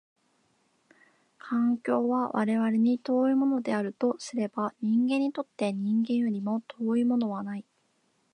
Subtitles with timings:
[1.37, 7.65] 環境は我々に遠いものであるとすれば、人間にとって人間よりも遠いものはない。